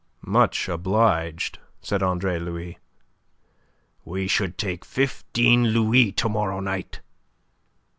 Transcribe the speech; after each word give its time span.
"Much 0.25 0.67
obliged," 0.67 1.59
said 1.79 2.01
Andre 2.01 2.39
Louis. 2.39 2.79
"We 4.03 4.27
should 4.27 4.57
take 4.57 4.83
fifteen 4.83 5.65
louis 5.67 6.11
to 6.13 6.27
morrow 6.27 6.59
night." 6.59 7.01